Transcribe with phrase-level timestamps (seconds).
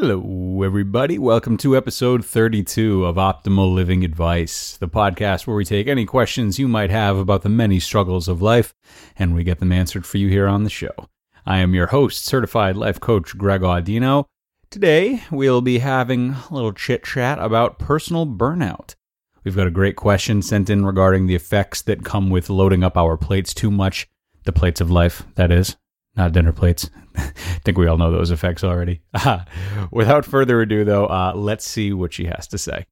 [0.00, 1.18] Hello, everybody.
[1.18, 6.56] Welcome to episode 32 of Optimal Living Advice, the podcast where we take any questions
[6.56, 8.72] you might have about the many struggles of life
[9.18, 10.94] and we get them answered for you here on the show.
[11.44, 14.26] I am your host, certified life coach Greg Audino.
[14.70, 18.94] Today, we'll be having a little chit chat about personal burnout.
[19.42, 22.96] We've got a great question sent in regarding the effects that come with loading up
[22.96, 24.06] our plates too much,
[24.44, 25.76] the plates of life, that is
[26.18, 26.90] not dinner plates.
[27.16, 27.20] I
[27.64, 29.00] think we all know those effects already.
[29.90, 32.86] Without further ado, though, uh, let's see what she has to say.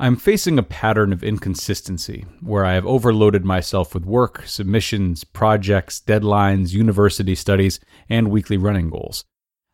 [0.00, 6.00] I'm facing a pattern of inconsistency where I have overloaded myself with work, submissions, projects,
[6.00, 9.24] deadlines, university studies, and weekly running goals.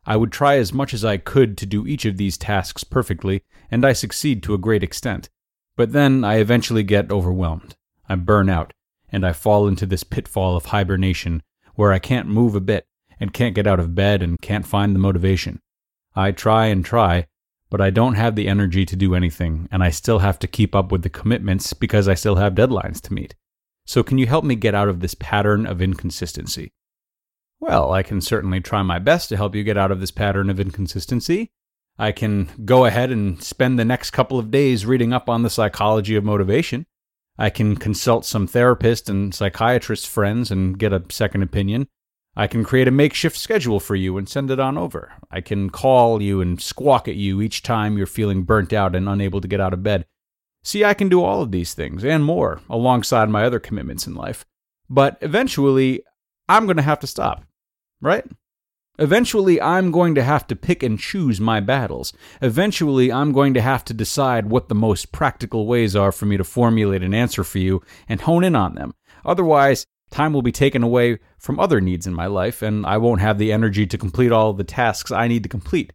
[0.07, 3.43] I would try as much as I could to do each of these tasks perfectly,
[3.71, 5.29] and I succeed to a great extent.
[5.77, 7.77] But then I eventually get overwhelmed.
[8.09, 8.73] I burn out,
[9.15, 11.43] and I fall into this pitfall of hibernation
[11.77, 12.87] where I can't move a bit
[13.21, 15.61] and can't get out of bed and can't find the motivation.
[16.17, 17.27] I try and try,
[17.71, 20.75] but I don't have the energy to do anything, and I still have to keep
[20.75, 23.35] up with the commitments because I still have deadlines to meet.
[23.87, 26.73] So, can you help me get out of this pattern of inconsistency?
[27.61, 30.51] Well, I can certainly try my best to help you get out of this pattern
[30.51, 31.51] of inconsistency.
[31.99, 35.51] I can go ahead and spend the next couple of days reading up on the
[35.51, 36.87] psychology of motivation.
[37.39, 41.89] I can consult some therapist and psychiatrist friends and get a second opinion.
[42.37, 45.13] I can create a makeshift schedule for you and send it on over.
[45.31, 49.09] I can call you and squawk at you each time you're feeling burnt out and
[49.09, 50.07] unable to get out of bed.
[50.63, 54.15] See, I can do all of these things and more alongside my other commitments in
[54.15, 54.45] life.
[54.89, 56.03] But eventually,
[56.49, 57.45] I'm going to have to stop,
[58.01, 58.25] right?
[58.99, 62.13] Eventually, I'm going to have to pick and choose my battles.
[62.41, 66.37] Eventually, I'm going to have to decide what the most practical ways are for me
[66.37, 68.95] to formulate an answer for you and hone in on them.
[69.25, 73.21] Otherwise, time will be taken away from other needs in my life, and I won't
[73.21, 75.93] have the energy to complete all the tasks I need to complete.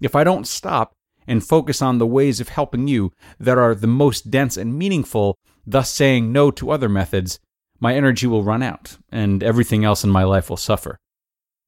[0.00, 0.92] If I don't stop
[1.26, 5.36] and focus on the ways of helping you that are the most dense and meaningful,
[5.66, 7.40] thus saying no to other methods,
[7.80, 10.96] my energy will run out, and everything else in my life will suffer.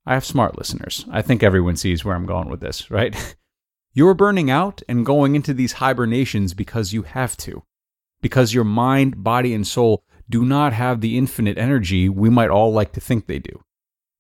[0.09, 1.05] I have smart listeners.
[1.11, 3.37] I think everyone sees where I'm going with this, right?
[3.93, 7.63] You're burning out and going into these hibernations because you have to.
[8.23, 12.73] Because your mind, body, and soul do not have the infinite energy we might all
[12.73, 13.61] like to think they do.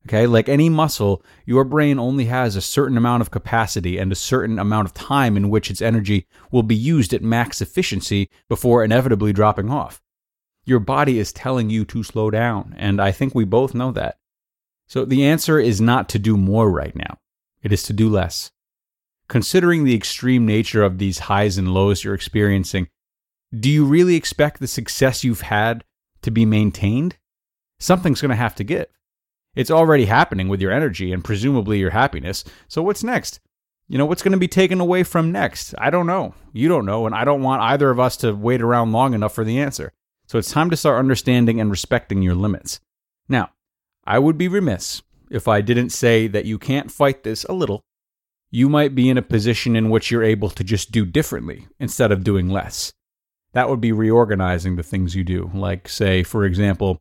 [0.06, 4.15] Okay, like any muscle, your brain only has a certain amount of capacity and a
[4.15, 8.84] certain amount of time in which its energy will be used at max efficiency before
[8.84, 10.03] inevitably dropping off.
[10.66, 14.19] Your body is telling you to slow down, and I think we both know that.
[14.88, 17.19] So the answer is not to do more right now,
[17.62, 18.50] it is to do less.
[19.28, 22.88] Considering the extreme nature of these highs and lows you're experiencing,
[23.59, 25.84] do you really expect the success you've had
[26.22, 27.16] to be maintained?
[27.78, 28.87] Something's going to have to give.
[29.54, 32.44] It's already happening with your energy and presumably your happiness.
[32.69, 33.41] So what's next?
[33.88, 35.75] You know, what's going to be taken away from next?
[35.78, 36.34] I don't know.
[36.53, 39.34] You don't know, and I don't want either of us to wait around long enough
[39.34, 39.93] for the answer.
[40.27, 42.81] So it's time to start understanding and respecting your limits.
[43.28, 43.50] Now,
[44.08, 47.83] I would be remiss if I didn't say that you can't fight this a little.
[48.50, 52.10] You might be in a position in which you're able to just do differently instead
[52.10, 52.91] of doing less.
[53.53, 55.50] That would be reorganizing the things you do.
[55.53, 56.97] Like, say, for example,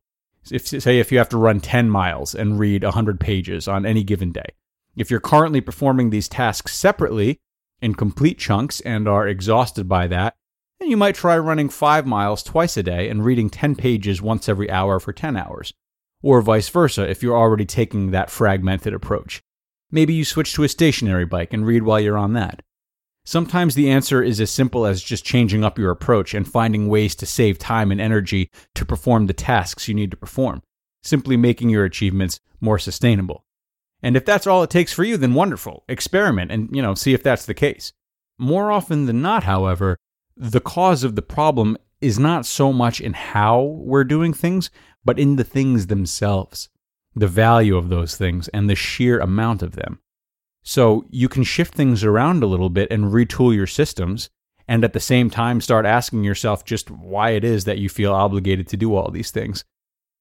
[0.52, 4.04] if, say if you have to run 10 miles and read 100 pages on any
[4.04, 4.50] given day.
[4.98, 7.40] If you're currently performing these tasks separately
[7.82, 10.36] in complete chunks and are exhausted by that,
[10.82, 14.50] then you might try running 5 miles twice a day and reading 10 pages once
[14.50, 15.74] every hour for 10 hours
[16.22, 19.42] or vice versa if you're already taking that fragmented approach.
[19.92, 22.62] Maybe you switch to a stationary bike and read while you're on that.
[23.26, 27.14] Sometimes the answer is as simple as just changing up your approach and finding ways
[27.16, 30.62] to save time and energy to perform the tasks you need to perform.
[31.08, 33.46] simply making your achievements more sustainable.
[34.04, 35.84] And if that's all it takes for you, then wonderful.
[35.88, 37.94] Experiment and, you know, see if that's the case.
[38.38, 39.98] More often than not, however,
[40.36, 44.70] the cause of the problem is not so much in how we're doing things,
[45.04, 46.70] but in the things themselves,
[47.16, 50.00] the value of those things, and the sheer amount of them.
[50.64, 54.30] So you can shift things around a little bit and retool your systems,
[54.68, 58.14] and at the same time start asking yourself just why it is that you feel
[58.14, 59.64] obligated to do all these things.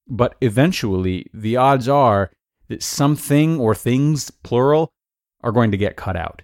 [0.08, 2.31] But eventually, the odds are
[2.69, 4.93] that something or things, plural,
[5.43, 6.43] are going to get cut out.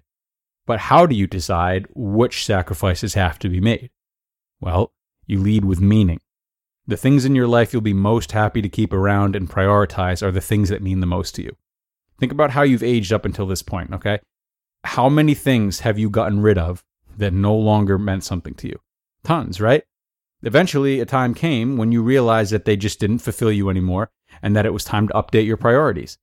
[0.67, 3.91] But how do you decide which sacrifices have to be made?
[4.61, 4.93] Well,
[5.27, 6.21] you lead with meaning.
[6.87, 10.33] The things in your life you'll be most happy to keep around and prioritize are
[10.33, 11.57] the things that mean the most to you.
[12.19, 14.21] Think about how you've aged up until this point, okay?
[14.85, 16.85] How many things have you gotten rid of
[17.17, 18.81] that no longer meant something to you?
[19.23, 19.85] Tons, right?
[20.43, 24.11] Eventually, a time came when you realized that they just didn't fulfill you anymore
[24.43, 26.19] and that it was time to update your priorities.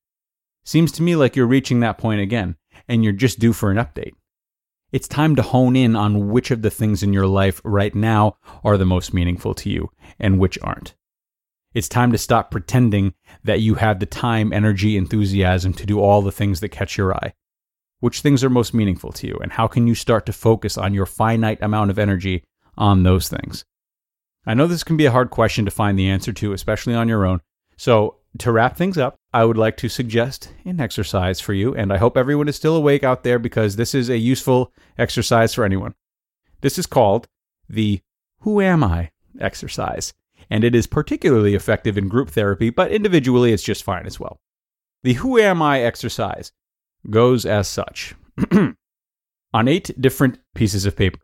[0.66, 2.58] Seems to me like you're reaching that point again,
[2.88, 4.14] and you're just due for an update.
[4.92, 8.38] It's time to hone in on which of the things in your life right now
[8.64, 10.96] are the most meaningful to you and which aren't.
[11.76, 13.14] It's time to stop pretending
[13.44, 17.14] that you have the time, energy, enthusiasm to do all the things that catch your
[17.14, 17.34] eye.
[18.00, 20.94] Which things are most meaningful to you, and how can you start to focus on
[20.94, 22.44] your finite amount of energy
[22.78, 23.66] on those things?
[24.46, 27.10] I know this can be a hard question to find the answer to, especially on
[27.10, 27.42] your own.
[27.78, 31.92] So, to wrap things up, I would like to suggest an exercise for you, and
[31.92, 35.66] I hope everyone is still awake out there because this is a useful exercise for
[35.66, 35.96] anyone.
[36.62, 37.28] This is called
[37.68, 38.02] the
[38.42, 40.14] Who Am I exercise,
[40.50, 44.40] and it is particularly effective in group therapy, but individually it's just fine as well.
[45.04, 46.52] The Who Am I exercise
[47.10, 48.16] goes as such
[49.54, 51.20] On eight different pieces of paper,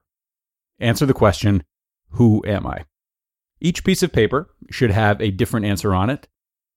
[0.80, 1.64] answer the question
[2.12, 2.86] Who am I?
[3.62, 6.28] Each piece of paper should have a different answer on it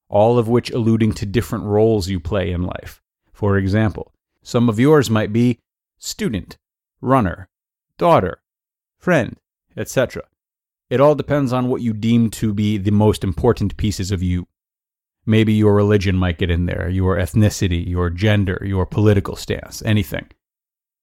[0.08, 3.02] all of which alluding to different roles you play in life.
[3.32, 4.12] For example,
[4.43, 5.60] some of yours might be
[5.99, 6.56] student,
[7.00, 7.49] runner,
[7.99, 8.40] daughter,
[8.99, 9.37] friend,
[9.76, 10.22] etc.
[10.90, 14.49] It all depends on what you deem to be the most important pieces of you.
[15.26, 20.28] Maybe your religion might get in there, your ethnicity, your gender, your political stance, anything.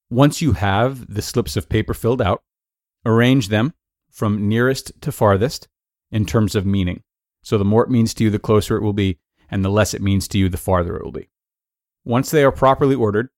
[0.09, 2.41] Once you have the slips of paper filled out,
[3.05, 3.73] arrange them
[4.09, 5.67] from nearest to farthest
[6.11, 7.03] in terms of meaning.
[7.45, 9.19] So the more it means to you, the closer it will be,
[9.51, 11.29] and the less it means to you, the farther it will be.
[12.03, 13.29] Once they are properly ordered,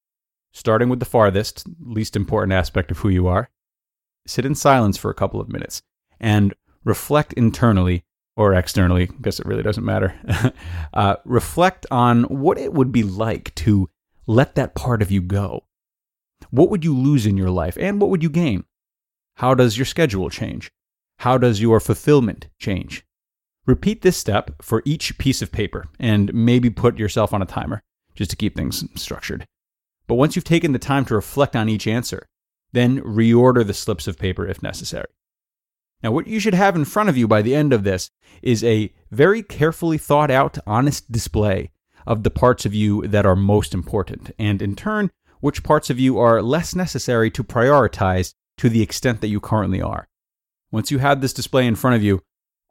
[0.54, 3.50] starting with the farthest, least important aspect of who you are,
[4.26, 5.82] sit in silence for a couple of minutes
[6.22, 6.54] and
[6.86, 8.06] reflect internally
[8.38, 10.16] or externally, I guess it really doesn't matter.
[10.94, 13.90] uh, reflect on what it would be like to
[14.26, 15.66] let that part of you go.
[16.50, 18.64] What would you lose in your life and what would you gain?
[19.36, 20.72] How does your schedule change?
[21.20, 23.04] How does your fulfillment change?
[23.68, 27.84] Repeat this step for each piece of paper and maybe put yourself on a timer
[28.16, 29.46] just to keep things structured.
[30.08, 32.26] But once you've taken the time to reflect on each answer,
[32.72, 35.08] then reorder the slips of paper if necessary.
[36.02, 38.10] Now, what you should have in front of you by the end of this
[38.42, 41.72] is a very carefully thought out, honest display
[42.06, 45.12] of the parts of you that are most important, and in turn,
[45.42, 49.82] which parts of you are less necessary to prioritize to the extent that you currently
[49.82, 50.08] are.
[50.72, 52.22] Once you have this display in front of you,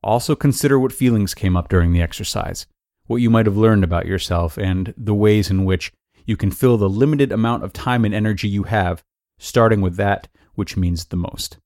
[0.07, 2.67] also consider what feelings came up during the exercise,
[3.07, 5.93] what you might have learned about yourself, and the ways in which
[6.25, 9.03] you can fill the limited amount of time and energy you have,
[9.39, 11.59] starting with that which means the most.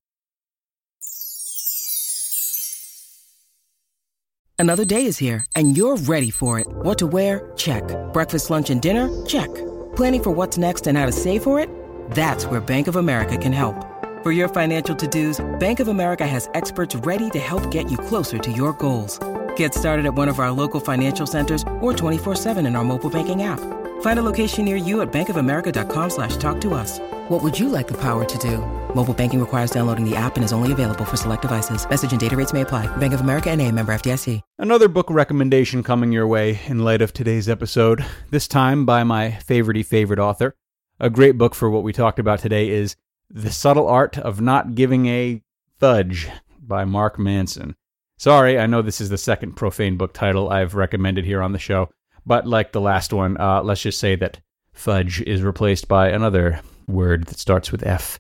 [4.59, 6.67] Another day is here, and you're ready for it.
[6.69, 7.51] What to wear?
[7.57, 7.83] Check.
[8.13, 9.09] Breakfast, lunch, and dinner?
[9.25, 9.49] Check.
[9.97, 11.71] Planning for what's next and how to save for it?
[12.11, 13.90] That's where Bank of America can help.
[14.23, 18.39] For your financial to-dos, Bank of America has experts ready to help get you closer
[18.39, 19.19] to your goals.
[19.57, 23.45] Get started at one of our local financial centers or 24-7 in our mobile banking
[23.45, 23.61] app.
[24.03, 26.99] Find a location near you at bankofamerica.com slash talk to us.
[27.31, 28.59] What would you like the power to do?
[28.95, 31.89] Mobile banking requires downloading the app and is only available for select devices.
[31.89, 32.95] Message and data rates may apply.
[32.99, 34.43] Bank of America and a member FDIC.
[34.59, 39.31] Another book recommendation coming your way in light of today's episode, this time by my
[39.31, 40.55] favorite favorite author.
[40.99, 42.97] A great book for what we talked about today is
[43.31, 45.41] the Subtle Art of Not Giving a
[45.79, 46.29] Fudge
[46.61, 47.77] by Mark Manson.
[48.19, 51.59] Sorry, I know this is the second profane book title I've recommended here on the
[51.59, 51.89] show,
[52.27, 54.41] but like the last one, uh, let's just say that
[54.73, 58.19] fudge is replaced by another word that starts with F.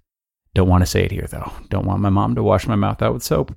[0.54, 1.52] Don't want to say it here, though.
[1.68, 3.54] Don't want my mom to wash my mouth out with soap.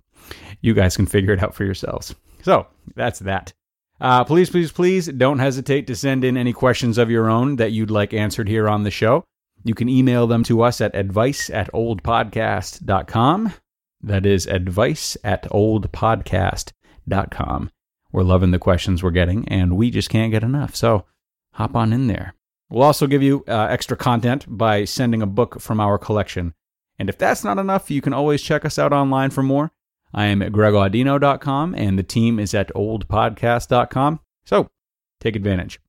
[0.62, 2.16] You guys can figure it out for yourselves.
[2.42, 3.54] So that's that.
[4.02, 7.72] Uh, please, please, please don't hesitate to send in any questions of your own that
[7.72, 9.24] you'd like answered here on the show.
[9.64, 13.54] You can email them to us at advice at oldpodcast.com.
[14.02, 17.72] That is advice at oldpodcast.com.
[18.12, 20.76] We're loving the questions we're getting, and we just can't get enough.
[20.76, 21.06] So
[21.54, 22.36] hop on in there.
[22.70, 26.54] We'll also give you uh, extra content by sending a book from our collection.
[27.00, 29.72] And if that's not enough, you can always check us out online for more.
[30.14, 34.20] I am at gregaudino.com, and the team is at oldpodcast.com.
[34.46, 34.70] So
[35.20, 35.80] take advantage.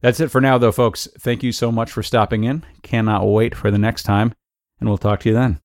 [0.00, 1.08] That's it for now, though, folks.
[1.18, 2.64] Thank you so much for stopping in.
[2.82, 4.32] Cannot wait for the next time,
[4.78, 5.60] and we'll talk to you then.